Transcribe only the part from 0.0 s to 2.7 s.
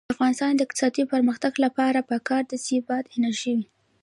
د افغانستان د اقتصادي پرمختګ لپاره پکار ده